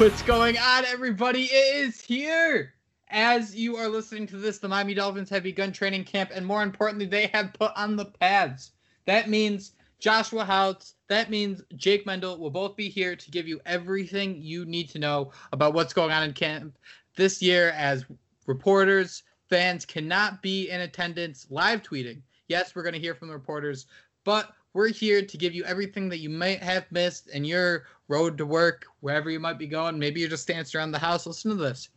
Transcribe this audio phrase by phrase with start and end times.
[0.00, 1.42] What's going on, everybody?
[1.42, 2.72] It is here.
[3.10, 6.62] As you are listening to this, the Miami Dolphins have begun training camp, and more
[6.62, 8.72] importantly, they have put on the pads.
[9.04, 13.60] That means Joshua Houtz, that means Jake Mendel will both be here to give you
[13.66, 16.78] everything you need to know about what's going on in camp
[17.16, 18.06] this year as
[18.46, 22.22] reporters, fans cannot be in attendance live tweeting.
[22.48, 23.84] Yes, we're going to hear from the reporters,
[24.24, 28.36] but we're here to give you everything that you might have missed in your road
[28.36, 29.98] to work, wherever you might be going.
[29.98, 31.26] Maybe you're just dancing around the house.
[31.26, 31.88] Listen to this.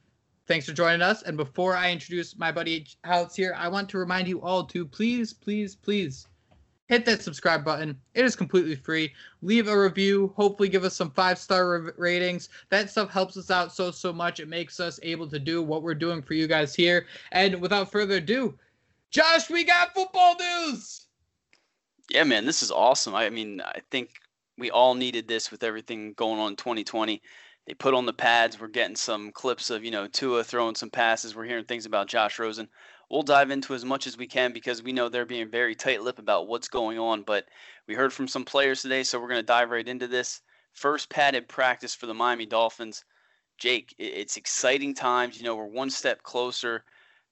[0.46, 1.24] Thanks for joining us.
[1.24, 4.86] And before I introduce my buddy Alex here, I want to remind you all to
[4.86, 6.28] please, please, please
[6.88, 7.98] hit that subscribe button.
[8.14, 9.14] It is completely free.
[9.42, 10.34] Leave a review.
[10.36, 12.50] Hopefully, give us some five star ratings.
[12.70, 14.40] That stuff helps us out so, so much.
[14.40, 17.08] It makes us able to do what we're doing for you guys here.
[17.32, 18.58] And without further ado,
[19.10, 21.08] Josh, we got football news.
[22.10, 23.16] Yeah, man, this is awesome.
[23.16, 24.12] I mean, I think
[24.58, 27.22] we all needed this with everything going on in 2020.
[27.66, 28.60] They put on the pads.
[28.60, 31.36] We're getting some clips of, you know, Tua throwing some passes.
[31.36, 32.68] We're hearing things about Josh Rosen.
[33.10, 36.20] We'll dive into as much as we can because we know they're being very tight-lipped
[36.20, 37.24] about what's going on.
[37.24, 37.46] But
[37.88, 40.42] we heard from some players today, so we're going to dive right into this.
[40.74, 43.06] First padded practice for the Miami Dolphins.
[43.58, 45.38] Jake, it's exciting times.
[45.38, 46.84] You know, we're one step closer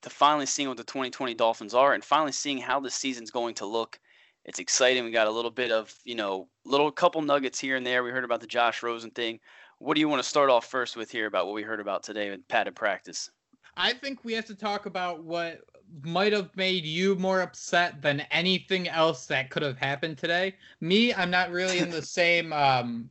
[0.04, 3.56] to finally seeing what the 2020 Dolphins are and finally seeing how the season's going
[3.56, 4.00] to look
[4.46, 5.04] it's exciting.
[5.04, 8.04] We got a little bit of, you know, little couple nuggets here and there.
[8.04, 9.40] We heard about the Josh Rosen thing.
[9.80, 12.04] What do you want to start off first with here about what we heard about
[12.04, 13.30] today with padded practice?
[13.78, 15.62] I think we have to talk about what
[16.04, 20.56] might have made you more upset than anything else that could have happened today.
[20.80, 23.10] Me, I'm not really in the same um,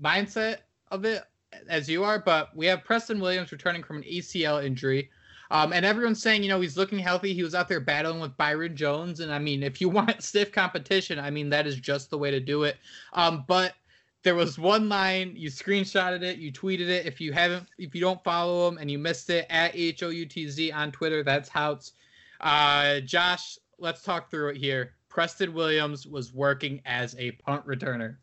[0.00, 0.58] mindset
[0.90, 1.22] of it
[1.68, 5.10] as you are, but we have Preston Williams returning from an ACL injury.
[5.50, 7.34] Um, and everyone's saying, you know, he's looking healthy.
[7.34, 9.20] He was out there battling with Byron Jones.
[9.20, 12.30] And I mean, if you want stiff competition, I mean, that is just the way
[12.30, 12.76] to do it.
[13.12, 13.74] Um, but
[14.22, 17.06] there was one line, you screenshotted it, you tweeted it.
[17.06, 20.92] If you haven't, if you don't follow him and you missed it, at H-O-U-T-Z on
[20.92, 21.92] Twitter, that's how it's.
[22.40, 24.94] Uh, Josh, let's talk through it here.
[25.08, 28.16] Preston Williams was working as a punt returner.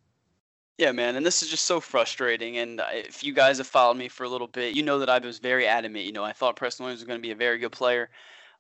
[0.77, 2.57] Yeah, man, and this is just so frustrating.
[2.59, 5.18] And if you guys have followed me for a little bit, you know that I
[5.18, 6.06] was very adamant.
[6.06, 8.12] You know, I thought Preston Williams was going to be a very good player.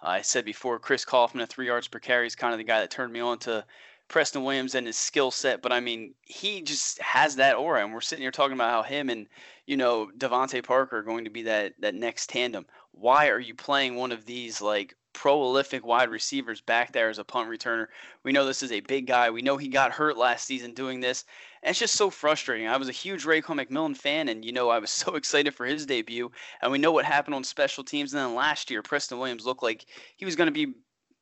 [0.01, 2.63] Uh, I said before, Chris Kouffman at three yards per carry is kind of the
[2.63, 3.63] guy that turned me on to
[4.07, 5.61] Preston Williams and his skill set.
[5.61, 8.81] But I mean, he just has that aura, and we're sitting here talking about how
[8.81, 9.27] him and
[9.67, 12.65] you know DeVante Parker are going to be that that next tandem.
[12.93, 17.23] Why are you playing one of these like prolific wide receivers back there as a
[17.23, 17.87] punt returner.
[18.21, 19.31] We know this is a big guy.
[19.31, 21.25] We know he got hurt last season doing this.
[21.63, 22.67] And it's just so frustrating.
[22.67, 25.65] I was a huge Raekwon McMillan fan, and you know I was so excited for
[25.65, 26.31] his debut.
[26.61, 28.13] And we know what happened on special teams.
[28.13, 30.73] And then last year, Preston Williams looked like he was going to be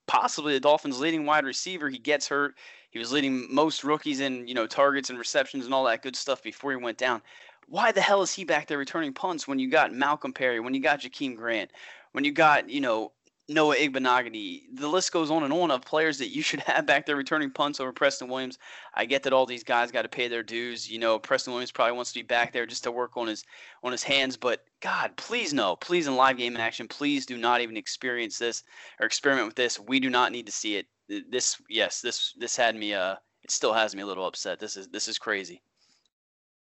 [0.07, 1.89] possibly the Dolphins' leading wide receiver.
[1.89, 2.55] He gets hurt.
[2.91, 6.15] He was leading most rookies in, you know, targets and receptions and all that good
[6.15, 7.21] stuff before he went down.
[7.67, 10.73] Why the hell is he back there returning punts when you got Malcolm Perry, when
[10.73, 11.71] you got Jakeem Grant,
[12.11, 13.11] when you got, you know,
[13.47, 14.63] Noah Igbinoghene.
[14.73, 17.51] The list goes on and on of players that you should have back there returning
[17.51, 18.57] punts over Preston Williams.
[18.93, 20.89] I get that all these guys got to pay their dues.
[20.89, 23.43] You know, Preston Williams probably wants to be back there just to work on his
[23.83, 24.35] on his hands.
[24.35, 28.63] But God, please no, please in live game action, please do not even experience this
[28.99, 29.79] or experiment with this.
[29.79, 30.87] We do not need to see it.
[31.29, 32.93] This, yes, this this had me.
[32.93, 34.59] Uh, it still has me a little upset.
[34.59, 35.61] This is this is crazy.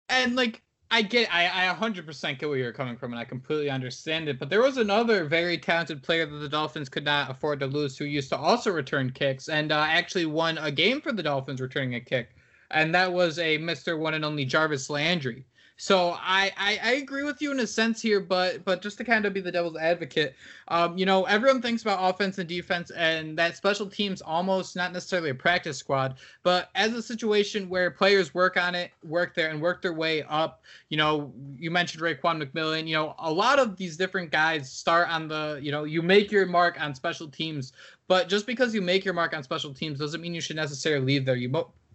[0.08, 0.62] And like
[0.94, 4.38] I get, I, I 100% get where you're coming from, and I completely understand it.
[4.38, 7.96] But there was another very talented player that the Dolphins could not afford to lose,
[7.96, 11.62] who used to also return kicks, and uh, actually won a game for the Dolphins
[11.62, 12.36] returning a kick,
[12.70, 13.98] and that was a Mr.
[13.98, 15.46] One and Only Jarvis Landry.
[15.76, 19.04] So I, I, I agree with you in a sense here, but but just to
[19.04, 20.34] kind of be the devil's advocate,
[20.68, 24.92] um, you know, everyone thinks about offense and defense, and that special teams almost not
[24.92, 29.50] necessarily a practice squad, but as a situation where players work on it, work there,
[29.50, 30.62] and work their way up.
[30.88, 32.86] You know, you mentioned Raekwon McMillan.
[32.86, 36.30] You know, a lot of these different guys start on the, you know, you make
[36.30, 37.72] your mark on special teams,
[38.08, 41.04] but just because you make your mark on special teams doesn't mean you should necessarily
[41.04, 41.34] leave there.
[41.34, 41.48] You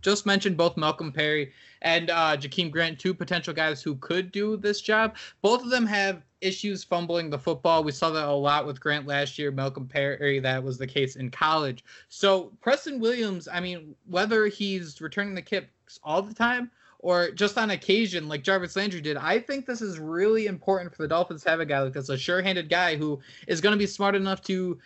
[0.07, 1.51] just mentioned both Malcolm Perry
[1.81, 5.17] and uh, Jakeem Grant, two potential guys who could do this job.
[5.41, 7.83] Both of them have issues fumbling the football.
[7.83, 9.51] We saw that a lot with Grant last year.
[9.51, 11.83] Malcolm Perry, that was the case in college.
[12.07, 17.57] So Preston Williams, I mean, whether he's returning the kicks all the time or just
[17.57, 21.43] on occasion, like Jarvis Landry did, I think this is really important for the Dolphins
[21.43, 24.15] to have a guy like this, a sure-handed guy who is going to be smart
[24.15, 24.79] enough to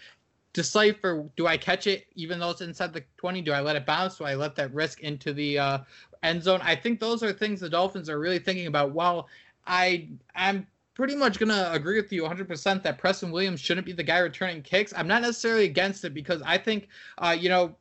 [0.54, 3.42] decipher do I catch it even though it's inside the 20?
[3.42, 4.18] Do I let it bounce?
[4.18, 5.78] Do I let that risk into the uh,
[6.24, 6.60] end zone?
[6.64, 8.92] I think those are things the Dolphins are really thinking about.
[8.92, 9.28] While
[9.66, 14.04] I I'm pretty much gonna agree with you 100% that Preston Williams shouldn't be the
[14.04, 14.94] guy returning kicks.
[14.96, 17.76] I'm not necessarily against it because I think uh, you know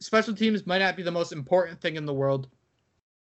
[0.00, 2.48] special teams might not be the most important thing in the world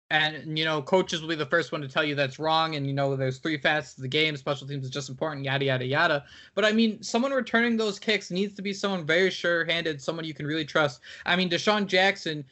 [0.09, 2.75] and you know coaches will be the first one to tell you that's wrong.
[2.75, 4.37] And you know there's three facets of the game.
[4.37, 6.25] Special teams is just important yada yada yada.
[6.55, 10.33] But i mean someone returning those kicks needs to be someone very sure-handed someone you
[10.33, 11.01] can really trust.
[11.25, 12.45] I mean desean jackson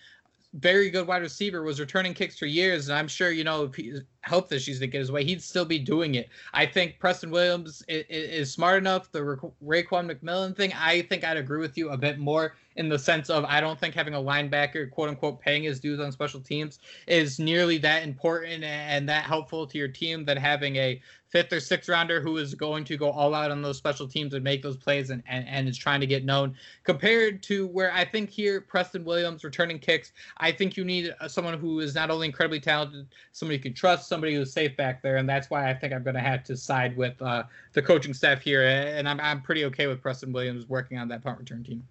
[0.53, 2.89] very good wide receiver was returning kicks for years.
[2.89, 5.41] And i'm sure you know if he helped the issues to get his way he'd
[5.41, 6.29] still be doing it.
[6.53, 11.23] I think preston williams is, is smart enough the Ra- raekwon mcmillan thing i think
[11.23, 14.13] i'd agree with you a bit more in the sense of I don't think having
[14.13, 19.07] a linebacker, quote unquote, paying his dues on special teams is nearly that important and
[19.09, 22.85] that helpful to your team than having a fifth or sixth rounder who is going
[22.85, 25.67] to go all out on those special teams and make those plays and, and, and
[25.67, 30.13] is trying to get known compared to where I think here Preston Williams returning kicks.
[30.37, 34.07] I think you need someone who is not only incredibly talented, somebody you can trust,
[34.07, 35.17] somebody who's safe back there.
[35.17, 37.43] And that's why I think I'm going to have to side with uh,
[37.73, 38.63] the coaching staff here.
[38.63, 41.85] And I'm, I'm pretty okay with Preston Williams working on that punt return team.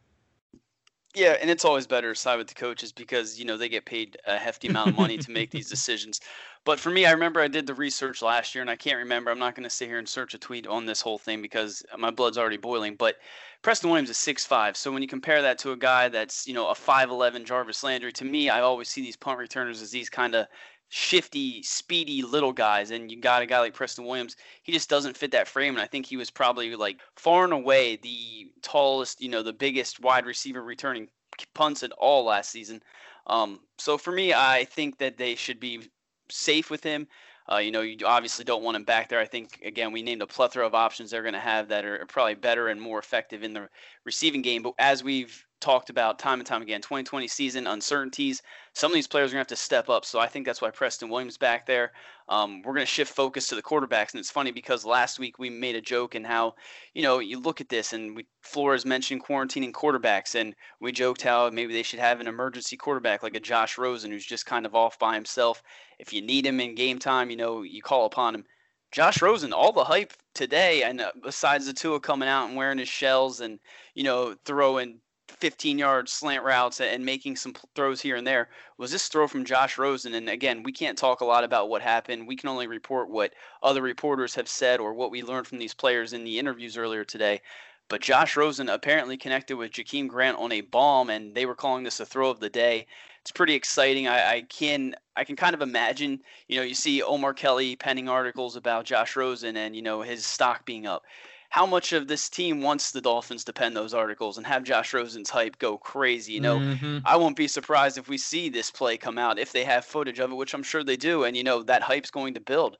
[1.14, 3.84] Yeah, and it's always better to side with the coaches because you know they get
[3.84, 6.20] paid a hefty amount of money to make these decisions.
[6.64, 9.30] But for me, I remember I did the research last year, and I can't remember.
[9.30, 11.84] I'm not going to sit here and search a tweet on this whole thing because
[11.96, 12.96] my blood's already boiling.
[12.96, 13.16] But
[13.62, 16.54] Preston Williams is six five, so when you compare that to a guy that's you
[16.54, 20.10] know a 5'11 Jarvis Landry, to me, I always see these punt returners as these
[20.10, 20.48] kind of
[20.96, 24.36] shifty, speedy little guys, and you got a guy like Preston Williams.
[24.62, 27.52] He just doesn't fit that frame, and I think he was probably like far and
[27.52, 31.08] away the tallest, you know, the biggest wide receiver returning
[31.52, 32.80] punts at all last season.
[33.26, 35.90] Um, so for me, I think that they should be
[36.30, 37.08] safe with him.
[37.50, 39.18] Uh, you know, you obviously don't want him back there.
[39.18, 42.06] I think again, we named a plethora of options they're going to have that are
[42.06, 43.68] probably better and more effective in the
[44.04, 44.62] receiving game.
[44.62, 46.82] But as we've talked about time and time again.
[46.82, 48.42] 2020 season uncertainties.
[48.74, 50.04] Some of these players are going to have to step up.
[50.04, 51.92] So I think that's why Preston Williams back there.
[52.28, 55.38] Um, we're going to shift focus to the quarterbacks, and it's funny because last week
[55.38, 56.54] we made a joke and how,
[56.92, 61.22] you know, you look at this and we Flores mentioned quarantining quarterbacks, and we joked
[61.22, 64.66] how maybe they should have an emergency quarterback like a Josh Rosen who's just kind
[64.66, 65.62] of off by himself.
[65.98, 68.44] If you need him in game time, you know, you call upon him.
[68.92, 72.78] Josh Rosen, all the hype today, and uh, besides the Tua coming out and wearing
[72.78, 73.58] his shells and
[73.94, 75.00] you know throwing
[75.38, 78.48] 15 yard slant routes and making some throws here and there
[78.78, 80.14] was this throw from Josh Rosen.
[80.14, 82.26] And again, we can't talk a lot about what happened.
[82.26, 85.74] We can only report what other reporters have said or what we learned from these
[85.74, 87.40] players in the interviews earlier today.
[87.88, 91.84] But Josh Rosen apparently connected with Jakeem Grant on a bomb, and they were calling
[91.84, 92.86] this a throw of the day.
[93.20, 94.08] It's pretty exciting.
[94.08, 96.20] I, I can I can kind of imagine.
[96.48, 100.24] You know, you see Omar Kelly penning articles about Josh Rosen and you know his
[100.24, 101.04] stock being up
[101.54, 104.92] how much of this team wants the Dolphins to pen those articles and have Josh
[104.92, 106.32] Rosen's hype go crazy.
[106.32, 106.98] You know, mm-hmm.
[107.04, 110.18] I won't be surprised if we see this play come out if they have footage
[110.18, 112.76] of it, which I'm sure they do, and you know that hype's going to build.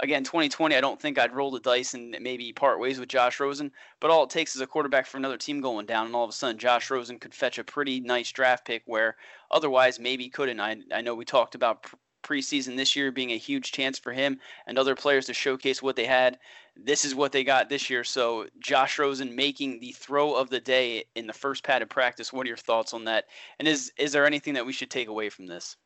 [0.00, 3.40] again, 2020, I don't think I'd roll the dice and maybe part ways with Josh
[3.40, 3.72] Rosen.
[3.98, 6.30] But all it takes is a quarterback for another team going down, and all of
[6.30, 9.16] a sudden, Josh Rosen could fetch a pretty nice draft pick where
[9.50, 10.60] otherwise maybe couldn't.
[10.60, 11.86] I, I know we talked about
[12.22, 15.96] preseason this year being a huge chance for him and other players to showcase what
[15.96, 16.38] they had.
[16.76, 18.04] This is what they got this year.
[18.04, 22.32] So Josh Rosen making the throw of the day in the first padded practice.
[22.32, 23.26] What are your thoughts on that?
[23.58, 25.76] And is is there anything that we should take away from this?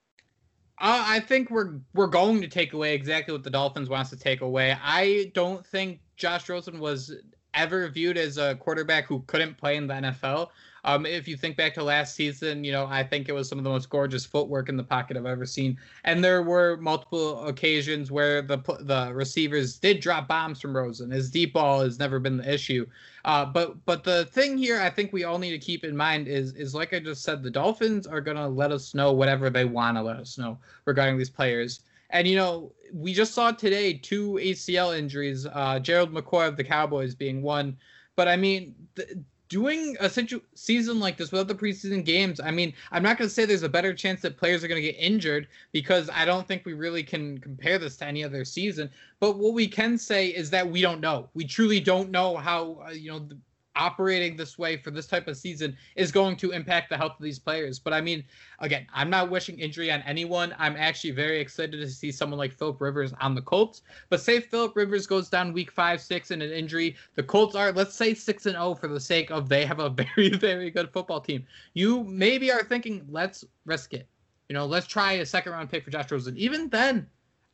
[0.78, 4.16] Uh, I think we're we're going to take away exactly what the Dolphins wants to
[4.16, 4.76] take away.
[4.82, 7.14] I don't think Josh Rosen was
[7.54, 10.48] ever viewed as a quarterback who couldn't play in the NFL.
[10.84, 13.58] Um, if you think back to last season, you know, I think it was some
[13.58, 15.78] of the most gorgeous footwork in the pocket I've ever seen.
[16.04, 21.10] And there were multiple occasions where the the receivers did drop bombs from Rosen.
[21.10, 22.86] His deep ball has never been the issue.
[23.24, 26.26] Uh, but but the thing here, I think we all need to keep in mind
[26.26, 29.64] is is like I just said, the Dolphins are gonna let us know whatever they
[29.64, 31.82] want to let us know regarding these players.
[32.10, 35.46] And you know, we just saw today two ACL injuries.
[35.46, 37.76] Uh, Gerald McCoy of the Cowboys being one.
[38.16, 39.08] But I mean, th-
[39.52, 43.28] doing a situ- season like this without the preseason games, I mean, I'm not going
[43.28, 46.24] to say there's a better chance that players are going to get injured because I
[46.24, 48.88] don't think we really can compare this to any other season.
[49.20, 51.28] But what we can say is that we don't know.
[51.34, 53.36] We truly don't know how, uh, you know, the,
[53.76, 57.22] operating this way for this type of season is going to impact the health of
[57.22, 57.78] these players.
[57.78, 58.24] But I mean,
[58.58, 60.54] again, I'm not wishing injury on anyone.
[60.58, 63.82] I'm actually very excited to see someone like Philip Rivers on the Colts.
[64.08, 67.72] But say Philip Rivers goes down week five, six in an injury, the Colts are
[67.72, 70.70] let's say six and zero oh for the sake of they have a very, very
[70.70, 71.44] good football team.
[71.74, 74.06] You maybe are thinking, let's risk it.
[74.48, 76.36] You know, let's try a second round pick for Josh Rosen.
[76.36, 77.06] Even then,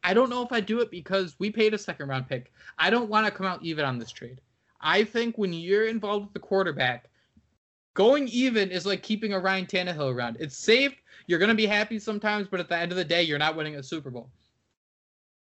[0.03, 2.53] I don't know if I do it because we paid a second round pick.
[2.79, 4.41] I don't want to come out even on this trade.
[4.81, 7.09] I think when you're involved with the quarterback,
[7.95, 10.37] going even is like keeping a Ryan Tannehill around.
[10.39, 10.95] It's safe.
[11.27, 13.77] You're gonna be happy sometimes, but at the end of the day, you're not winning
[13.77, 14.31] a Super Bowl.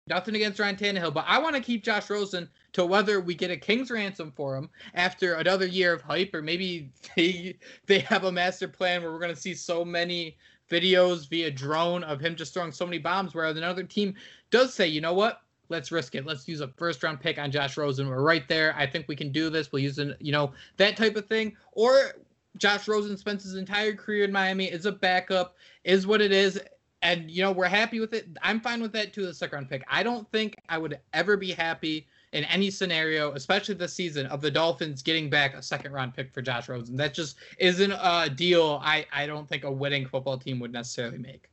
[0.09, 3.51] Nothing against Ryan Tannehill, but I want to keep Josh Rosen to whether we get
[3.51, 8.25] a king's ransom for him after another year of hype, or maybe they they have
[8.25, 10.37] a master plan where we're gonna see so many
[10.69, 14.15] videos via drone of him just throwing so many bombs, where another team
[14.51, 16.27] does say, you know what, let's risk it.
[16.27, 18.09] Let's use a first round pick on Josh Rosen.
[18.09, 18.75] We're right there.
[18.77, 19.73] I think we can do this.
[19.73, 21.57] We'll use an, you know, that type of thing.
[21.73, 22.13] Or
[22.57, 26.61] Josh Rosen spends his entire career in Miami, is a backup, is what it is.
[27.03, 28.27] And, you know, we're happy with it.
[28.43, 29.85] I'm fine with that too, the second round pick.
[29.89, 34.41] I don't think I would ever be happy in any scenario, especially this season, of
[34.41, 36.97] the Dolphins getting back a second round pick for Josh Rosen.
[36.97, 41.19] That just isn't a deal I, I don't think a winning football team would necessarily
[41.19, 41.49] make.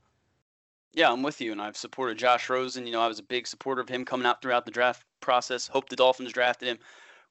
[0.96, 2.88] Yeah, I'm with you, and I've supported Josh Rosen.
[2.88, 5.68] You know, I was a big supporter of him coming out throughout the draft process.
[5.68, 6.80] Hope the Dolphins drafted him.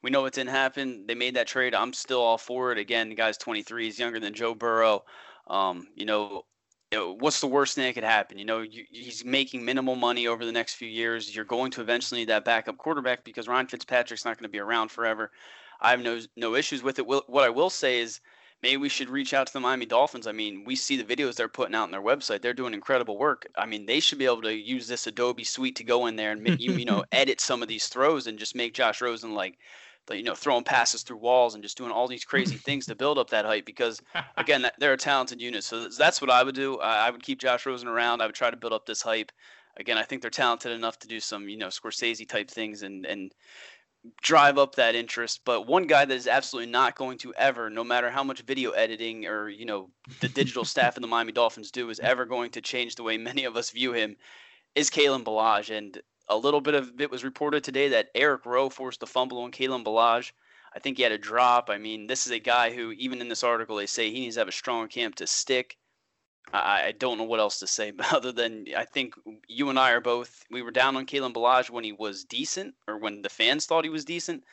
[0.02, 1.06] We know it didn't happen.
[1.06, 1.75] They made that trade.
[1.75, 2.78] I'm still all for it.
[2.78, 3.87] Again, the guy's 23.
[3.87, 5.04] He's younger than Joe Burrow.
[5.47, 6.44] Um, you know,
[6.92, 8.37] what's the worst thing that could happen?
[8.37, 11.35] You know, you, he's making minimal money over the next few years.
[11.35, 14.59] You're going to eventually need that backup quarterback because Ryan Fitzpatrick's not going to be
[14.59, 15.30] around forever.
[15.80, 17.06] I have no no issues with it.
[17.06, 18.21] What I will say is
[18.64, 20.26] maybe we should reach out to the Miami Dolphins.
[20.26, 22.40] I mean, we see the videos they're putting out on their website.
[22.40, 23.47] They're doing incredible work.
[23.59, 26.33] I mean, they should be able to use this Adobe suite to go in there
[26.33, 29.59] and you, you know edit some of these throws and just make Josh Rosen like
[30.11, 33.18] you know throwing passes through walls and just doing all these crazy things to build
[33.18, 34.00] up that hype because
[34.38, 37.64] again they're a talented unit so that's what i would do i would keep josh
[37.64, 39.33] rosen around i would try to build up this hype
[39.78, 43.06] again i think they're talented enough to do some you know scorsese type things and
[43.06, 43.33] and
[44.23, 45.40] drive up that interest.
[45.44, 48.70] But one guy that is absolutely not going to ever, no matter how much video
[48.73, 52.50] editing or you know the digital staff in the Miami Dolphins do, is ever going
[52.52, 54.16] to change the way many of us view him,
[54.75, 55.76] is Kalen Ballage.
[55.76, 59.40] And a little bit of it was reported today that Eric Rowe forced a fumble
[59.40, 60.32] on Kalen Ballage.
[60.75, 61.70] I think he had a drop.
[61.70, 64.34] I mean, this is a guy who, even in this article, they say he needs
[64.34, 65.76] to have a strong camp to stick.
[66.52, 69.14] I, I don't know what else to say other than I think
[69.48, 72.74] you and I are both we were down on Kalen Ballage when he was decent
[72.86, 74.44] or when the fans thought he was decent.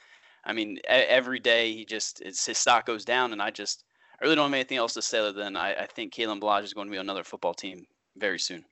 [0.43, 3.83] I mean, every day he just his stock goes down, and I just
[4.19, 6.63] I really don't have anything else to say other than I, I think Kalen Ballage
[6.63, 7.86] is going to be another football team
[8.17, 8.65] very soon.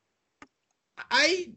[1.11, 1.51] I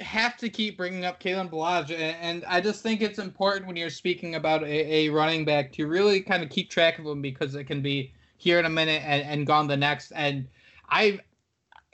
[0.00, 3.90] have to keep bringing up Kalen Ballage, and I just think it's important when you're
[3.90, 7.54] speaking about a, a running back to really kind of keep track of him because
[7.54, 10.12] it can be here in a minute and, and gone the next.
[10.12, 10.48] And
[10.90, 11.20] I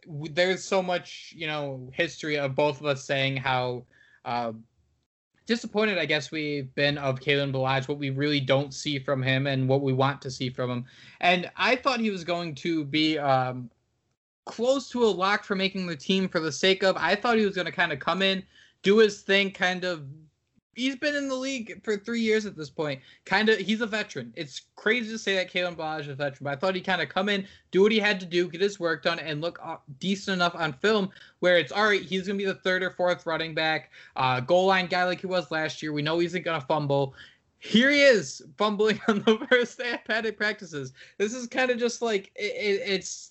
[0.07, 3.85] there's so much you know history of both of us saying how
[4.25, 4.53] uh,
[5.47, 9.47] disappointed I guess we've been of Kalen Ballage, what we really don't see from him
[9.47, 10.85] and what we want to see from him.
[11.21, 13.71] And I thought he was going to be um,
[14.47, 16.97] close to a lock for making the team for the sake of.
[16.97, 18.43] I thought he was going to kind of come in,
[18.83, 20.05] do his thing, kind of
[20.77, 23.01] he's been in the league for three years at this point.
[23.25, 24.33] Kind of, he's a veteran.
[24.37, 27.03] It's crazy to say that Kalen Ballage is a veteran, but I thought he kind
[27.03, 29.59] of come in, do what he had to do, get his work done, and look
[29.63, 32.03] uh, decent enough on film where it's all right.
[32.03, 35.27] He's gonna be the third or fourth running back, uh, goal line guy like he
[35.27, 35.93] was last year.
[35.93, 37.15] We know he's not gonna fumble.
[37.59, 40.93] Here he is fumbling on the first day of padded practices.
[41.19, 43.31] This is kind of just like it, it, it's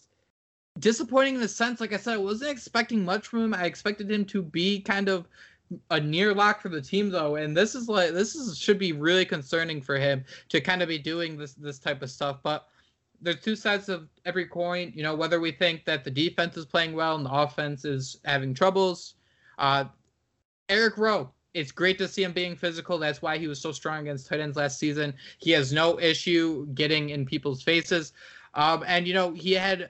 [0.79, 3.53] disappointing in the sense, like I said, I wasn't expecting much from him.
[3.53, 5.27] I expected him to be kind of
[5.92, 8.92] a near lock for the team though and this is like this is should be
[8.92, 12.68] really concerning for him to kind of be doing this this type of stuff but
[13.22, 16.65] there's two sides of every coin you know whether we think that the defense is
[16.65, 19.15] playing well and the offense is having troubles
[19.60, 19.86] uh
[20.70, 24.01] eric rowe it's great to see him being physical that's why he was so strong
[24.01, 28.13] against tight ends last season he has no issue getting in people's faces
[28.56, 29.89] um and you know he had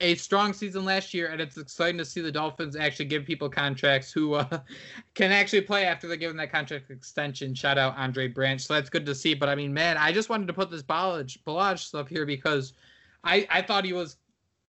[0.00, 3.48] a strong season last year, and it's exciting to see the Dolphins actually give people
[3.48, 4.58] contracts who uh,
[5.14, 7.54] can actually play after they're given that contract extension.
[7.54, 8.60] Shout out Andre Branch.
[8.60, 9.34] So that's good to see.
[9.34, 12.72] But I mean, man, I just wanted to put this Ballage, Ballage stuff here because
[13.22, 14.16] I, I thought he was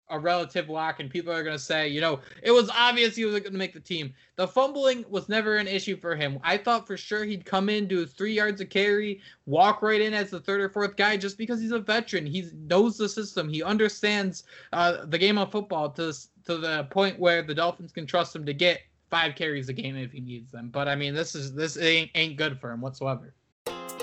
[0.09, 3.25] a relative lock, and people are going to say, you know, it was obvious he
[3.25, 4.13] was going to make the team.
[4.35, 6.39] The fumbling was never an issue for him.
[6.43, 10.13] I thought for sure he'd come in, do three yards of carry, walk right in
[10.13, 12.25] as the third or fourth guy, just because he's a veteran.
[12.25, 13.49] He knows the system.
[13.49, 14.43] He understands
[14.73, 16.13] uh, the game of football to
[16.45, 19.95] to the point where the Dolphins can trust him to get five carries a game
[19.95, 20.69] if he needs them.
[20.69, 23.33] But I mean, this is this ain't ain't good for him whatsoever.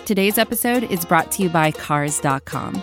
[0.05, 2.83] Today's episode is brought to you by Cars.com.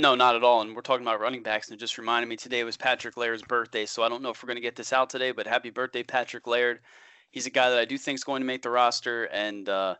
[0.00, 0.60] No, not at all.
[0.60, 3.42] And we're talking about running backs, and it just reminded me today was Patrick Laird's
[3.42, 3.84] birthday.
[3.84, 6.04] So I don't know if we're going to get this out today, but happy birthday,
[6.04, 6.78] Patrick Laird.
[7.32, 9.24] He's a guy that I do think is going to make the roster.
[9.24, 9.96] And, uh,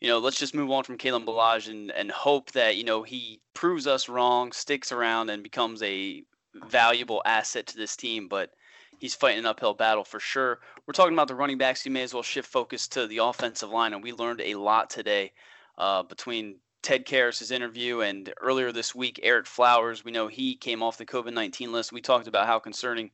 [0.00, 3.02] you know, let's just move on from Kalen Ballage and, and hope that, you know,
[3.02, 6.22] he proves us wrong, sticks around, and becomes a
[6.66, 8.28] valuable asset to this team.
[8.28, 8.50] But
[8.98, 10.58] he's fighting an uphill battle for sure.
[10.86, 11.86] We're talking about the running backs.
[11.86, 13.94] You may as well shift focus to the offensive line.
[13.94, 15.32] And we learned a lot today
[15.78, 16.56] uh, between
[16.88, 20.06] Ted Karras' interview, and earlier this week, Ereck Flowers.
[20.06, 21.92] We know he came off the COVID 19 list.
[21.92, 23.10] We talked about how concerning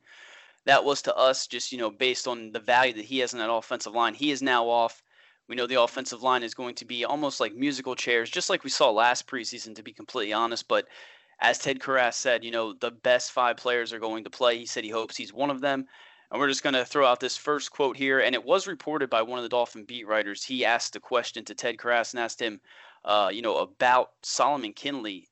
[0.63, 3.39] that was to us, just, you know, based on the value that he has in
[3.39, 4.13] that offensive line.
[4.13, 5.03] He is now off.
[5.49, 8.63] We know the offensive line is going to be almost like musical chairs, just like
[8.63, 10.69] we saw last preseason, to be completely honest.
[10.69, 10.87] But
[11.41, 14.57] as Ted Karras said, you know, the best five players are going to play.
[14.57, 15.85] He said he hopes he's one of them.
[16.31, 18.21] And we're just going to throw out this first quote here.
[18.21, 20.45] And it was reported by one of the Dolphin beat writers.
[20.45, 22.61] He asked a question to Ted Karras and asked him,
[23.05, 25.29] uh, you know, about Solomon Kindley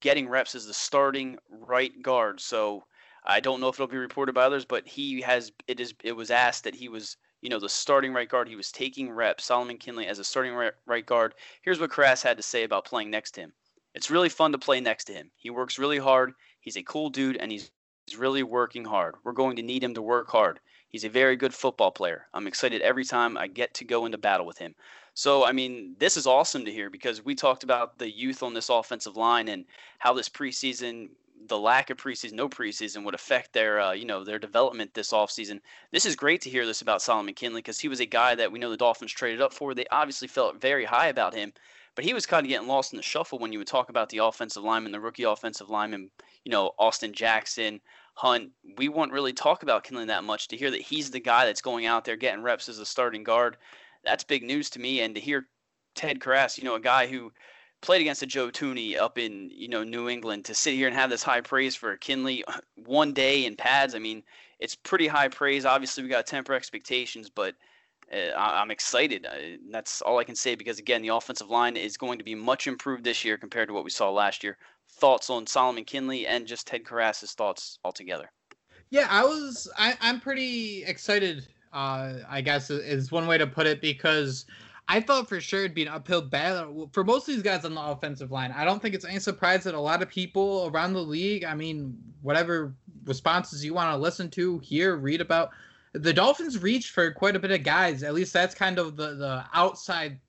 [0.00, 2.40] getting reps as the starting right guard.
[2.40, 2.84] So
[3.24, 6.12] I don't know if it'll be reported by others, but he has it is it
[6.12, 8.48] was asked that he was you know the starting right guard.
[8.48, 9.44] He was taking reps.
[9.44, 10.54] Solomon Kindley as a starting
[10.86, 11.34] right, guard.
[11.62, 13.52] Here's what Karras had to say about playing next to him.
[13.94, 15.30] It's really fun to play next to him.
[15.36, 16.34] He works really hard.
[16.60, 17.70] He's a cool dude, and he's
[18.06, 19.14] he's really working hard.
[19.24, 20.60] We're going to need him to work hard.
[20.88, 22.26] He's a very good football player.
[22.34, 24.74] I'm excited every time I get to go into battle with him.
[25.16, 28.52] So, I mean, this is awesome to hear because we talked about the youth on
[28.52, 29.64] this offensive line and
[29.98, 31.08] how this preseason,
[31.46, 35.12] the lack of preseason, no preseason would affect their, uh, you know, their development this
[35.12, 35.60] offseason.
[35.90, 38.52] This is great to hear this about Solomon Kindley because he was a guy that
[38.52, 39.72] we know the Dolphins traded up for.
[39.72, 41.54] They obviously felt very high about him,
[41.94, 44.10] but he was kind of getting lost in the shuffle when you would talk about
[44.10, 46.10] the offensive lineman, the rookie offensive lineman,
[46.44, 47.80] you know, Austin Jackson,
[48.16, 48.50] Hunt.
[48.76, 50.48] We won't really talk about Kindley that much.
[50.48, 53.24] To hear that he's the guy that's going out there getting reps as a starting
[53.24, 53.56] guard
[54.06, 55.00] that's big news to me.
[55.00, 55.46] And to hear
[55.94, 57.32] Ted Karras, you know, a guy who
[57.82, 60.96] played against a Joe Thuney up in you know New England, to sit here and
[60.96, 62.44] have this high praise for Kindley
[62.76, 63.94] one day in pads.
[63.94, 64.22] I mean,
[64.60, 65.64] it's pretty high praise.
[65.64, 67.54] Obviously, we got to temper expectations, but
[68.12, 69.26] uh, I'm excited.
[69.70, 72.66] That's all I can say because again, the offensive line is going to be much
[72.66, 74.56] improved this year compared to what we saw last year.
[74.88, 78.30] Thoughts on Solomon Kindley and just Ted Karras' thoughts altogether.
[78.90, 79.68] Yeah, I was.
[79.76, 84.46] I, I'm pretty excited uh, I guess is one way to put it because
[84.88, 87.74] I thought for sure it'd be an uphill battle for most of these guys on
[87.74, 88.52] the offensive line.
[88.52, 91.54] I don't think it's any surprise that a lot of people around the league, I
[91.54, 92.72] mean, whatever
[93.04, 95.50] responses you want to listen to, hear, read about,
[95.92, 98.02] the Dolphins reached for quite a bit of guys.
[98.02, 100.20] At least that's kind of the, the outside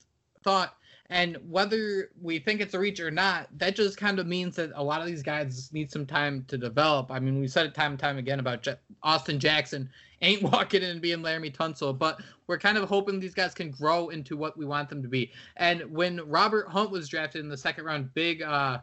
[0.43, 0.77] thought.
[1.10, 4.72] And whether we think it's a reach or not, that just kind of means that
[4.76, 7.12] a lot of these guys need some time to develop.
[7.12, 8.67] I mean, we said it time and time again about
[9.04, 9.89] Austin Jackson
[10.22, 13.72] ain't walking in and being Laremy Tunsil, but we're kind of hoping these guys can
[13.72, 15.32] grow into what we want them to be.
[15.56, 18.80] And when Robert Hunt was drafted in the second round, big uh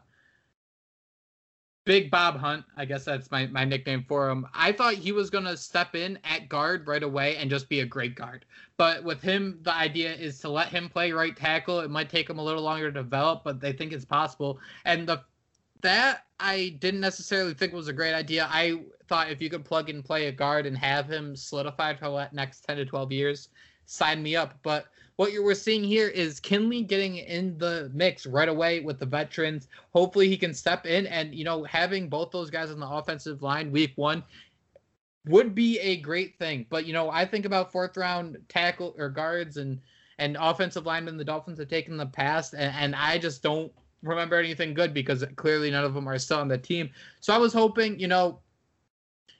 [1.84, 4.46] Big Bob Hunt, I guess that's my, my nickname for him.
[4.54, 7.80] I thought he was going to step in at guard right away and just be
[7.80, 8.46] a great guard.
[8.78, 11.80] But with him, the idea is to let him play right tackle.
[11.80, 14.58] It might take him a little longer to develop, but they think it's possible.
[14.86, 15.22] And the
[15.82, 18.48] that I didn't necessarily think was a great idea.
[18.50, 22.08] I thought if you could plug and play a guard and have him solidified for
[22.08, 23.48] the next 10 to 12 years,
[23.84, 24.58] sign me up.
[24.62, 28.98] But what you were seeing here is Kindley getting in the mix right away with
[28.98, 29.68] the veterans.
[29.92, 33.42] Hopefully he can step in and you know having both those guys on the offensive
[33.42, 34.24] line week one
[35.26, 36.66] would be a great thing.
[36.68, 39.80] But you know I think about fourth round tackle or guards and
[40.18, 43.72] and offensive linemen the Dolphins have taken in the past and, and I just don't
[44.02, 46.90] remember anything good because clearly none of them are still on the team.
[47.20, 48.40] So I was hoping you know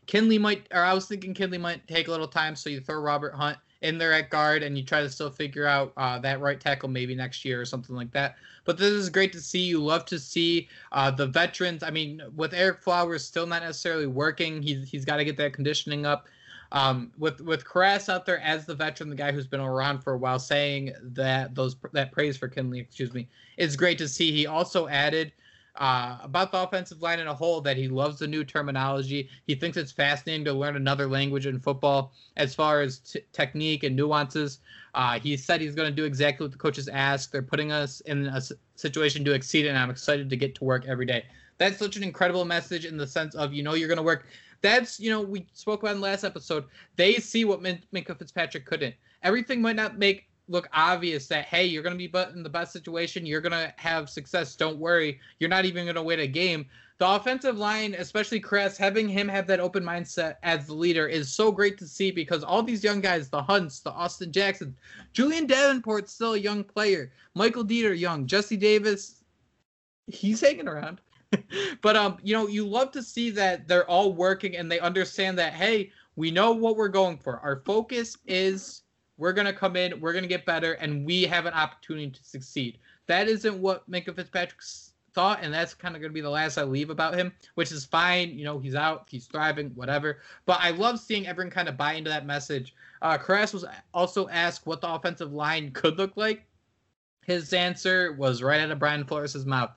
[0.07, 3.01] Kindley might or I was thinking Kindley might take a little time so you throw
[3.01, 6.41] Robert Hunt in there at guard and you try to still figure out uh, that
[6.41, 8.37] right tackle maybe next year or something like that.
[8.65, 9.61] But this is great to see.
[9.61, 11.83] You love to see uh, the veterans.
[11.83, 15.53] I mean, with Ereck Flowers still not necessarily working, he's he's got to get that
[15.53, 16.29] conditioning up.
[16.73, 20.15] Um, with with Karras out there as the veteran, the guy who's been around for
[20.15, 24.33] a while, saying that those that praise for Kindley, excuse me, it's great to see.
[24.33, 25.33] He also added
[25.77, 29.29] uh, about the offensive line in a whole that he loves the new terminology.
[29.47, 33.83] He thinks it's fascinating to learn another language in football as far as t- technique
[33.83, 34.61] and nuances.
[34.95, 37.33] Uh, he said he's going to do exactly what the coaches ask.
[37.33, 38.41] They're putting us in a
[38.77, 41.25] situation to exceed and I'm excited to get to work every day.
[41.59, 44.27] That's such an incredible message in the sense of you know you're going to work.
[44.63, 46.65] That's you know we spoke about in the last episode.
[46.97, 48.95] They see what Min- Minkah Fitzpatrick couldn't.
[49.23, 52.49] Everything might not make look obvious that hey you're going to be but in the
[52.49, 56.21] best situation you're going to have success don't worry you're not even going to win
[56.21, 56.67] a game.
[56.99, 61.33] The offensive line especially chris having him have that open mindset as the leader is
[61.33, 64.77] so great to see because all these young guys the hunts the austin jackson
[65.13, 69.25] julian davenport's still a young player michael Deiter young jesse davis
[70.07, 71.01] he's hanging around.
[71.83, 75.37] But um you know you love to see that they're all working and they understand
[75.39, 77.41] that hey we know what we're going for.
[77.41, 78.83] Our focus is
[79.17, 82.11] we're going to come in, we're going to get better, and we have an opportunity
[82.11, 82.79] to succeed.
[83.07, 84.61] That isn't what Minkah Fitzpatrick
[85.15, 87.71] thought, and that's kind of going to be the last I leave about him, which
[87.71, 88.37] is fine.
[88.37, 90.19] You know, he's out, he's thriving, whatever.
[90.45, 92.75] But I love seeing everyone kind of buy into that message.
[93.01, 96.45] Uh, Karras was also asked what the offensive line could look like.
[97.25, 99.71] His answer was right out of Brian Flores' mouth.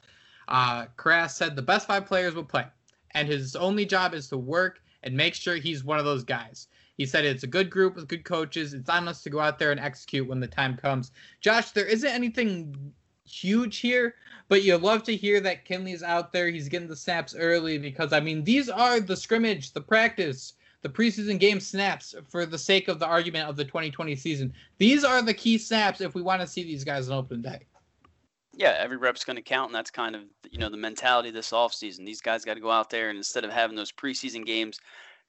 [0.47, 2.65] Uh, Karras said the best five players will play,
[3.12, 6.67] and his only job is to work and make sure he's one of those guys.
[6.98, 8.74] He said it's a good group with good coaches.
[8.74, 11.12] It's on us to go out there and execute when the time comes.
[11.42, 14.16] Josh, there isn't anything huge here,
[14.48, 16.50] but you love to hear that Kindley's out there.
[16.50, 20.90] He's getting the snaps early because I mean these are the scrimmage, the practice, the
[20.90, 24.54] preseason game snaps for the sake of the argument of the 2020 season.
[24.80, 27.60] These are the key snaps if we want to see these guys on open day.
[28.54, 31.52] Yeah, every rep's going to count, and that's kind of you know the mentality this
[31.52, 32.06] offseason.
[32.06, 34.80] These guys got to go out there and instead of having those preseason games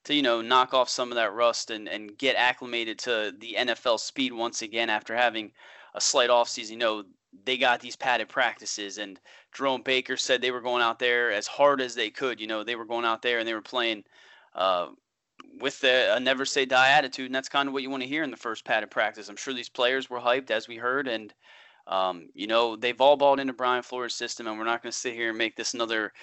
[0.05, 3.55] to you know knock off some of that rust and, and get acclimated to the
[3.57, 5.51] NFL speed once again after having
[5.93, 6.71] a slight offseason.
[6.71, 7.03] You know
[7.45, 9.19] they got these padded practices, and
[9.53, 12.39] Jerome Baker said they were going out there as hard as they could.
[12.39, 14.03] You know they were going out there and they were playing
[14.55, 14.87] uh,
[15.59, 18.09] with the, a never say die attitude, and that's kind of what you want to
[18.09, 19.29] hear in the first padded practice.
[19.29, 21.33] I'm sure these players were hyped as we heard, and
[21.89, 24.97] um, you know, they've all bought into Brian Flores' system, and we're not going to
[24.97, 26.13] sit here and make this another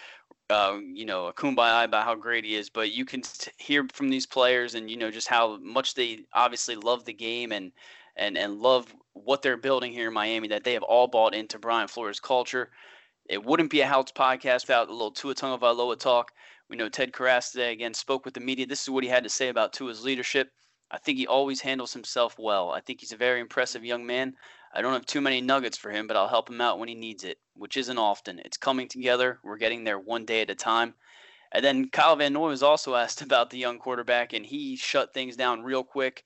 [0.48, 3.86] uh, you know, a kumbaya about how great he is, but you can t- hear
[3.92, 7.72] from these players and you know just how much they obviously love the game and
[8.16, 10.48] and and love what they're building here in Miami.
[10.48, 12.70] That they have all bought into Brian Flores' culture.
[13.28, 16.30] It wouldn't be a Houtz podcast without a little Tua Tagovailoa talk.
[16.68, 18.66] We know Ted Karras today again spoke with the media.
[18.66, 20.50] This is what he had to say about Tua's leadership.
[20.90, 22.70] I think he always handles himself well.
[22.70, 24.36] I think he's a very impressive young man.
[24.72, 26.94] I don't have too many nuggets for him, but I'll help him out when he
[26.94, 28.40] needs it, which isn't often.
[28.40, 29.40] It's coming together.
[29.42, 30.94] We're getting there one day at a time.
[31.52, 35.12] And then Kyle Van Noy was also asked about the young quarterback, and he shut
[35.12, 36.24] things down real quick.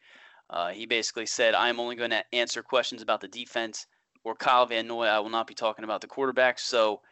[0.50, 3.86] Uh, he basically said, I'm only going to answer questions about the defense
[4.24, 5.06] or Kyle Van Noy.
[5.06, 6.58] I will not be talking about the quarterback.
[6.58, 7.02] So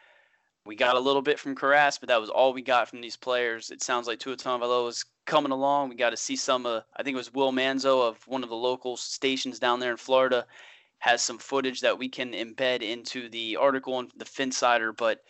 [0.65, 3.15] we got a little bit from Karras, but that was all we got from these
[3.15, 3.71] players.
[3.71, 4.35] It sounds like Tua
[4.87, 5.89] is coming along.
[5.89, 8.49] We got to see some, uh, I think it was Will Manso of one of
[8.49, 10.45] the local stations down there in Florida
[10.99, 15.23] has some footage that we can embed into the article on the Phinsider, but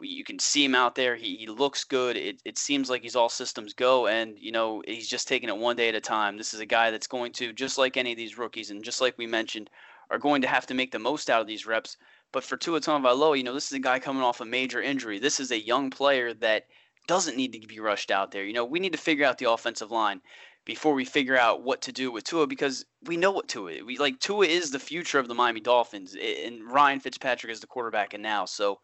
[0.00, 1.16] you can see him out there.
[1.16, 2.16] He, he looks good.
[2.16, 5.56] It, it seems like he's all systems go, and you know he's just taking it
[5.56, 6.36] one day at a time.
[6.36, 9.00] This is a guy that's going to, just like any of these rookies, and just
[9.00, 9.70] like we mentioned,
[10.10, 11.96] are going to have to make the most out of these reps.
[12.36, 15.18] But for Tua Tagovailoa, you know, this is a guy coming off a major injury.
[15.18, 16.66] This is a young player that
[17.06, 18.44] doesn't need to be rushed out there.
[18.44, 20.20] You know, we need to figure out the offensive line
[20.66, 23.84] before we figure out what to do with Tua because we know what Tua is.
[23.84, 27.66] We like Tua is the future of the Miami Dolphins, and Ryan Fitzpatrick is the
[27.66, 28.44] quarterback and now.
[28.44, 28.80] So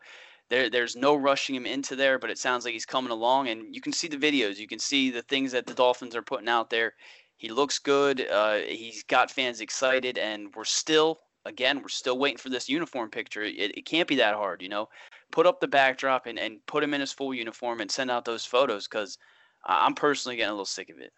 [0.49, 3.75] there, there's no rushing him into there, but it sounds like he's coming along, and
[3.75, 4.57] you can see the videos.
[4.57, 6.95] You can see the things that the Dolphins are putting out there.
[7.37, 8.27] He looks good.
[8.27, 13.11] Uh, he's got fans excited, and we're still, again, we're still waiting for this uniform
[13.11, 13.43] picture.
[13.43, 14.89] It, it can't be that hard, you know.
[15.31, 18.25] Put up the backdrop and, and put him in his full uniform and send out
[18.25, 19.19] those photos because
[19.65, 21.13] I'm personally getting a little sick of it.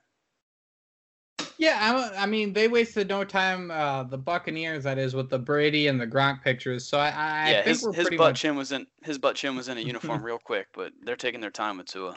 [1.59, 3.71] Yeah, I'm, i mean, they wasted no time.
[3.71, 6.87] Uh, the Buccaneers, that is, with the Brady and the Gronk pictures.
[6.87, 8.41] So I, I yeah, think his, we're his butt much...
[8.41, 11.41] chin was in his butt chin was in a uniform real quick, but they're taking
[11.41, 12.17] their time with Tua.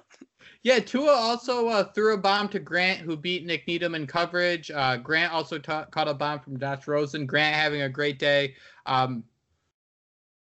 [0.63, 4.71] Yeah, Tua also uh, threw a bomb to Grant, who beat Nik Needham in coverage.
[4.71, 7.25] Uh, Grant also ta- caught a bomb from Josh Rosen.
[7.25, 8.55] Grant having a great day.
[8.85, 9.23] Um,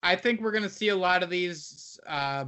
[0.02, 2.46] I think we're going to see a lot of these uh,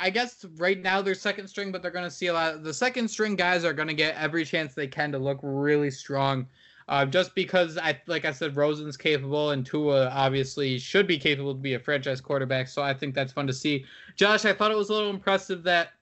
[0.00, 2.62] I guess right now they're second string, but they're going to see a lot.
[2.62, 5.90] The second string guys are going to get every chance they can to look really
[5.90, 6.46] strong.
[6.88, 11.54] Uh, just because I, like I said, Rosen's capable and Tua obviously should be capable
[11.54, 12.66] to be a franchise quarterback.
[12.66, 13.84] So I think that's fun to see.
[14.16, 15.92] Josh, I thought it was a little impressive that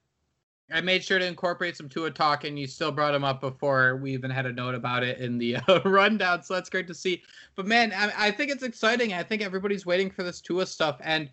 [0.71, 3.97] I made sure to incorporate some Tua talk, and you still brought him up before
[3.97, 6.43] we even had a note about it in the uh, rundown.
[6.43, 7.23] So that's great to see.
[7.55, 9.15] But man, I, I, think it's exciting.
[9.15, 11.31] I think everybody's waiting for this Tua stuff, and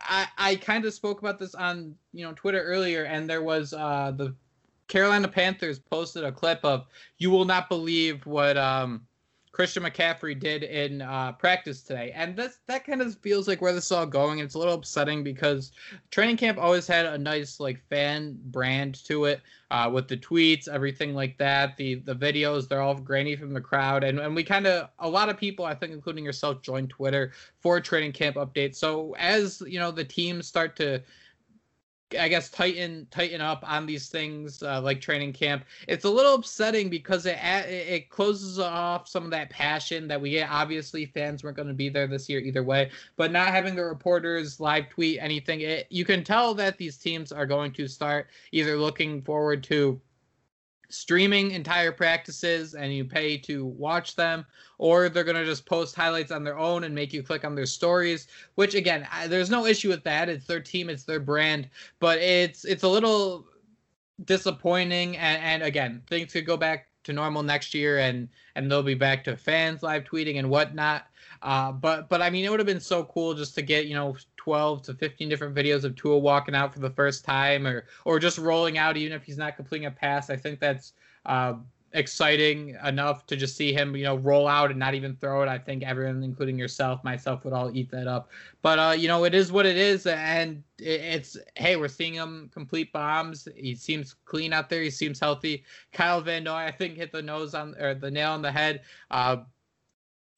[0.00, 3.72] I, I kind of spoke about this on you know Twitter earlier, and there was
[3.72, 4.34] uh, the
[4.88, 6.86] Carolina Panthers posted a clip of
[7.18, 9.06] "You will not believe what." Um,
[9.52, 13.74] Christian McCaffrey did in uh, practice today, and that's that kind of feels like where
[13.74, 14.38] this is all going.
[14.38, 15.72] It's a little upsetting because
[16.10, 20.68] training camp always had a nice like fan brand to it, uh, with the tweets,
[20.68, 21.76] everything like that.
[21.76, 25.08] The the videos, they're all grainy from the crowd, and and we kind of a
[25.08, 28.76] lot of people, I think, including yourself, joined Twitter for training camp updates.
[28.76, 31.02] So as you know, the teams start to
[32.18, 35.64] I guess tighten tighten up on these things uh, like training camp.
[35.88, 40.30] It's a little upsetting because it it closes off some of that passion that we
[40.30, 40.50] get.
[40.50, 43.84] Obviously, fans weren't going to be there this year either way, but not having the
[43.84, 48.28] reporters live tweet anything, it, you can tell that these teams are going to start
[48.52, 50.00] either looking forward to
[50.92, 54.44] streaming entire practices and you pay to watch them,
[54.78, 57.54] or they're going to just post highlights on their own and make you click on
[57.54, 58.28] their stories.
[58.54, 60.28] Which again, I, there's no issue with that.
[60.28, 63.46] It's their team, it's their brand, but it's it's a little
[64.24, 65.16] disappointing.
[65.16, 68.94] And, and again, things could go back to normal next year, and and they'll be
[68.94, 71.06] back to fans live tweeting and whatnot.
[71.42, 73.94] Uh, but but I mean, it would have been so cool just to get you
[73.94, 77.86] know 12 to 15 different videos of Tua walking out for the first time, or
[78.04, 80.30] or just rolling out even if he's not completing a pass.
[80.30, 80.94] I think that's
[81.26, 81.54] uh,
[81.92, 85.48] exciting enough to just see him, you know, roll out and not even throw it.
[85.48, 88.30] I think everyone, including yourself, myself, would all eat that up.
[88.62, 92.50] But uh, you know, it is what it is, and it's hey, we're seeing him
[92.52, 93.46] complete bombs.
[93.54, 94.82] He seems clean out there.
[94.82, 95.62] He seems healthy.
[95.92, 98.82] Kyle Van Noy, I think, hit the nose on or the nail on the head.
[99.08, 99.36] Uh,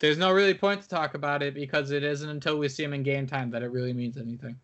[0.00, 2.92] there's no really point to talk about it because it isn't until we see him
[2.92, 4.56] in game time that it really means anything.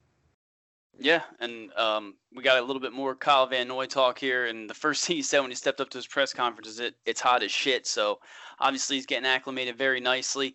[0.98, 4.46] Yeah, and um, we got a little bit more Kyle Van Noy talk here.
[4.46, 6.80] And the first thing he said when he stepped up to his press conference is
[6.80, 7.86] it it's hot as shit.
[7.86, 8.18] So
[8.58, 10.54] obviously he's getting acclimated very nicely.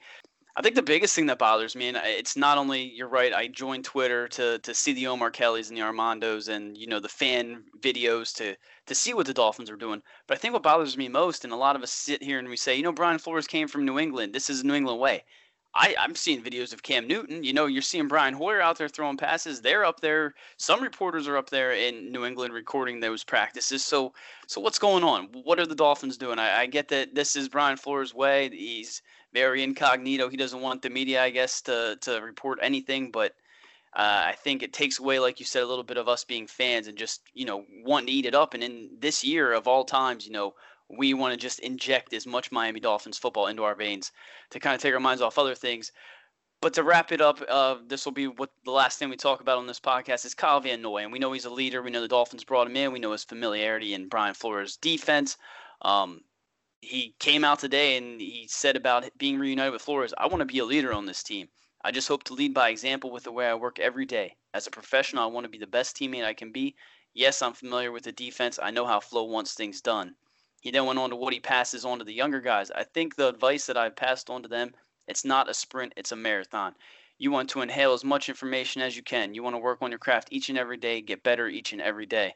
[0.58, 3.34] I think the biggest thing that bothers me, and it's not only you're right.
[3.34, 7.02] I joined Twitter to to see the Omar Kellys and the Armandos, and you know
[7.02, 10.02] the fan videos to to see what the Dolphins are doing.
[10.28, 12.48] But I think what bothers me most, and a lot of us sit here and
[12.48, 14.34] we say, you know, Brian Flores came from New England.
[14.34, 15.26] This is New England way.
[15.78, 17.44] I, I'm seeing videos of Cam Newton.
[17.44, 19.60] You know, you're seeing Brian Hoyer out there throwing passes.
[19.60, 20.34] They're up there.
[20.56, 23.84] Some reporters are up there in New England recording those practices.
[23.84, 24.14] So,
[24.48, 25.28] so what's going on?
[25.34, 26.40] What are the Dolphins doing?
[26.40, 28.50] I, I get that this is Brian Flores' way.
[28.54, 29.02] He's
[29.36, 30.30] very incognito.
[30.30, 33.12] He doesn't want the media, I guess, to to report anything.
[33.12, 33.34] But
[33.96, 36.48] uh, I think it takes away, like you said, a little bit of us being
[36.48, 38.54] fans and just you know wanting to eat it up.
[38.54, 40.54] And in this year of all times, you know,
[40.90, 44.12] we want to just inject as much Miami Dolphins football into our veins
[44.52, 45.92] to kind of take our minds off other things.
[46.62, 49.42] But to wrap it up, uh, this will be what the last thing we talk
[49.42, 51.84] about on this podcast is Kyle Van Noy, and we know he's a leader.
[51.84, 52.94] We know the Dolphins brought him in.
[52.94, 55.38] We know his familiarity in Brian Flores' defense.
[55.82, 56.22] Um,
[56.82, 60.14] he came out today and he said about being reunited with Flores.
[60.18, 61.50] I want to be a leader on this team.
[61.84, 64.36] I just hope to lead by example with the way I work every day.
[64.54, 66.76] As a professional, I want to be the best teammate I can be.
[67.14, 68.60] Yes, I'm familiar with the defense.
[68.62, 70.16] I know how Flo wants things done.
[70.62, 72.72] He then went on to what he passes on to the younger guys.
[72.72, 74.74] I think the advice that I've passed on to them,
[75.08, 76.76] it's not a sprint, it's a marathon.
[77.18, 79.34] you want to inhale as much information as you can.
[79.34, 81.82] You want to work on your craft each and every day, get better each and
[81.82, 82.36] every day.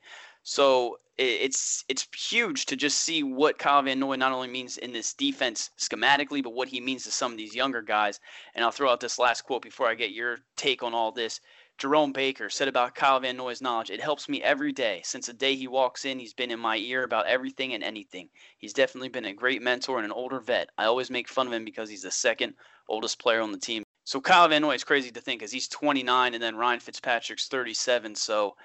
[0.52, 4.92] So it's it's huge to just see what Kyle Van Noy not only means in
[4.92, 8.20] this defense schematically, but what he means to some of these younger guys.
[8.56, 11.40] And I'll throw out this last quote before I get your take on all this.
[11.78, 15.02] Jerome Baker said about Kyle Van Noy's knowledge, it helps me every day.
[15.04, 18.28] Since the day he walks in, he's been in my ear about everything and anything.
[18.58, 20.72] He's definitely been a great mentor and an older vet.
[20.80, 22.56] I always make fun of him because he's the second
[22.88, 23.84] oldest player on the team.
[24.04, 27.48] So Kyle Van Noy is crazy to think because he's 29 and then Ryan Fitzpatrick's
[27.50, 28.16] 37.
[28.16, 28.56] So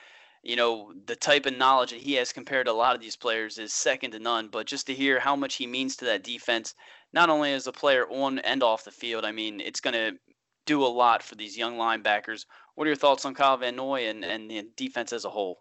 [0.45, 3.17] you know, the type of knowledge that he has compared to a lot of these
[3.17, 4.49] players is second to none.
[4.49, 6.75] But just to hear how much he means to that defense,
[7.13, 10.19] not only as a player on and off the field, I mean, it's going to
[10.67, 12.47] do a lot for these young linebackers.
[12.75, 15.61] What are your thoughts on Kyle Van Noy and, and the defense as a whole?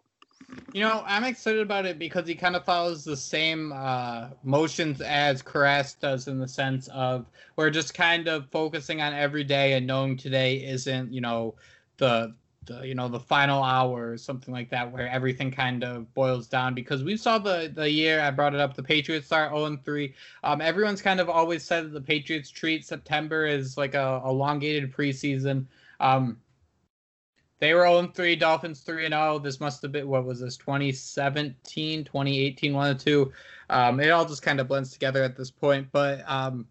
[0.72, 5.00] You know, I'm excited about it because he kind of follows the same uh, motions
[5.00, 7.24] as Karras does in the sense of
[7.56, 11.54] we're just kind of focusing on every day and knowing today isn't, you know,
[11.98, 12.34] the
[12.66, 16.46] the you know the final hour or something like that where everything kind of boils
[16.46, 19.64] down because we saw the the year I brought it up the Patriots start 0
[19.64, 23.94] and 3 um everyone's kind of always said that the Patriots treat September as like
[23.94, 25.66] a elongated preseason.
[26.00, 26.38] Um
[27.60, 30.40] they were 0 and 3 Dolphins 3 and 0 this must have been what was
[30.40, 33.32] this 2017 2018 one or two.
[33.70, 35.88] Um it all just kind of blends together at this point.
[35.92, 36.66] But um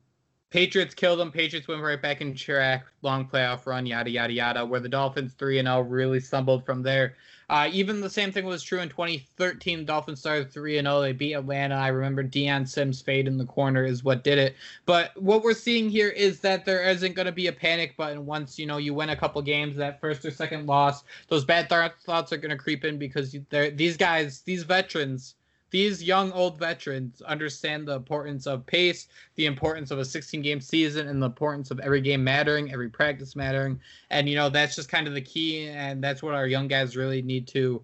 [0.54, 1.32] Patriots killed them.
[1.32, 2.86] Patriots went right back in track.
[3.02, 4.64] Long playoff run, yada yada yada.
[4.64, 7.16] Where the Dolphins three and zero oh really stumbled from there.
[7.50, 9.80] Uh, even the same thing was true in 2013.
[9.80, 10.98] The Dolphins started three and zero.
[10.98, 11.02] Oh.
[11.02, 11.74] They beat Atlanta.
[11.74, 14.56] I remember Dion Sims fade in the corner is what did it.
[14.86, 18.24] But what we're seeing here is that there isn't going to be a panic button
[18.28, 19.76] once you know you win a couple games.
[19.76, 23.36] That first or second loss, those bad th- thoughts are going to creep in because
[23.50, 25.34] these guys, these veterans
[25.74, 30.62] these young old veterans understand the importance of pace, the importance of a 16 game
[30.62, 33.82] season, and the importance of every game mattering, every practice mattering.
[34.12, 35.68] And, you know, that's just kind of the key.
[35.70, 37.84] And that's what our young guys really need to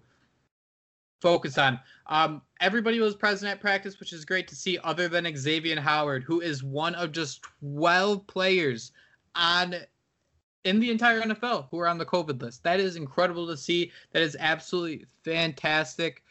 [1.20, 1.80] focus on.
[2.06, 6.22] Um, everybody was present at practice, which is great to see, other than Xavier Howard,
[6.22, 8.92] who is one of just 12 players
[9.34, 9.74] on
[10.62, 12.62] in the entire NFL who are on the COVID list.
[12.62, 13.90] That is incredible to see.
[14.12, 16.22] That is absolutely fantastic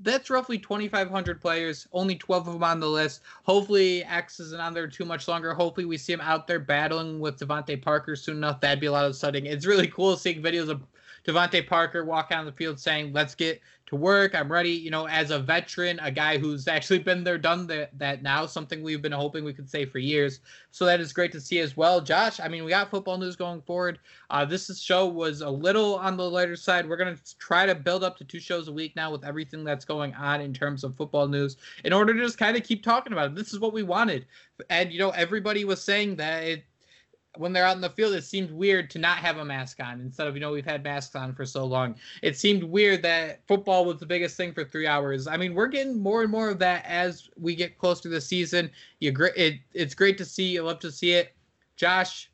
[0.00, 3.22] that's roughly 2,500 players, only 12 of them on the list.
[3.42, 5.52] Hopefully, X isn't on there too much longer.
[5.54, 8.60] Hopefully, we see him out there battling with DeVante Parker soon enough.
[8.60, 9.46] That'd be a lot of studying.
[9.46, 10.82] It's really cool seeing videos of
[11.26, 14.34] DeVante Parker walk out on the field saying, "Let's get to work.
[14.34, 17.98] I'm ready." You know, as a veteran, a guy who's actually been there, done that,
[17.98, 20.40] that now, something we've been hoping we could say for years.
[20.70, 22.00] So that is great to see as well.
[22.00, 23.98] Josh, I mean, we got football news going forward.
[24.30, 26.88] Uh, this show was a little on the lighter side.
[26.88, 29.84] We're gonna try to build up to two shows a week now with everything that's
[29.84, 33.12] going on in terms of football news, in order to just kind of keep talking
[33.12, 33.34] about it.
[33.34, 34.26] This is what we wanted,
[34.70, 36.64] and you know, everybody was saying that it
[37.36, 40.00] when they're out in the field, it seemed weird to not have a mask on
[40.00, 41.94] instead of, you know, we've had masks on for so long.
[42.22, 45.26] It seemed weird that football was the biggest thing for three hours.
[45.26, 48.20] I mean, we're getting more and more of that as we get closer to the
[48.20, 48.70] season.
[49.00, 50.58] You it, it's great to see.
[50.58, 51.34] I love to see it.
[51.76, 52.30] Josh,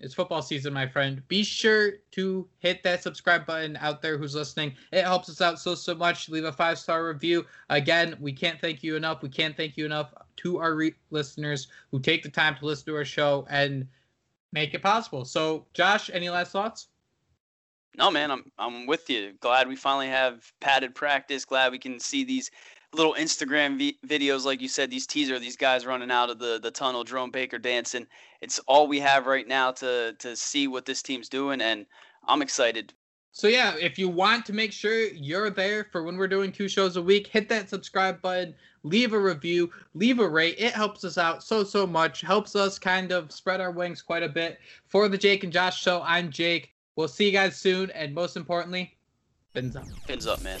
[0.00, 1.22] it's football season, my friend.
[1.28, 4.74] Be sure to hit that subscribe button out there who's listening.
[4.92, 6.28] It helps us out so, so much.
[6.28, 7.44] Leave a five star review.
[7.68, 9.22] Again, we can't thank you enough.
[9.22, 12.86] We can't thank you enough to our re- listeners who take the time to listen
[12.86, 13.86] to our show and
[14.52, 15.24] make it possible.
[15.24, 16.88] So, Josh, any last thoughts?
[17.96, 19.32] No, man, I'm I'm with you.
[19.40, 21.44] Glad we finally have padded practice.
[21.44, 22.50] Glad we can see these
[22.92, 26.70] little Instagram videos, like you said, these teaser, these guys running out of the, the
[26.70, 28.06] tunnel, Jerome Baker dancing.
[28.40, 31.86] It's all we have right now to to see what this team's doing, and
[32.26, 32.92] I'm excited.
[33.32, 36.68] So yeah, if you want to make sure you're there for when we're doing two
[36.68, 40.56] shows a week, hit that subscribe button, leave a review, leave a rate.
[40.58, 42.22] It helps us out so so much.
[42.22, 44.58] Helps us kind of spread our wings quite a bit.
[44.88, 46.74] For the Jake and Josh show, I'm Jake.
[46.96, 48.96] We'll see you guys soon, and most importantly,
[49.52, 49.86] fins up.
[50.06, 50.60] Fins up, man.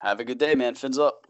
[0.00, 0.74] Have a good day, man.
[0.74, 1.26] Fins up.